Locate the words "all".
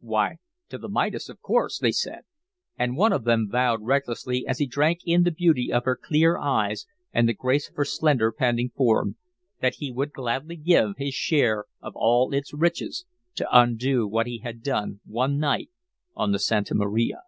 11.94-12.34